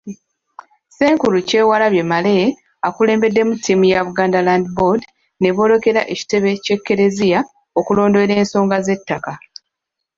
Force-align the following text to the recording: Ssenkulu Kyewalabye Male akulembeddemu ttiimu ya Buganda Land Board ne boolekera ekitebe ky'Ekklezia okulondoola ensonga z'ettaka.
Ssenkulu 0.89 1.37
Kyewalabye 1.49 2.03
Male 2.11 2.35
akulembeddemu 2.87 3.53
ttiimu 3.55 3.85
ya 3.93 3.99
Buganda 4.07 4.39
Land 4.47 4.65
Board 4.77 5.01
ne 5.41 5.49
boolekera 5.55 6.01
ekitebe 6.13 6.51
ky'Ekklezia 6.63 7.39
okulondoola 7.79 8.33
ensonga 8.41 8.77
z'ettaka. 8.85 9.33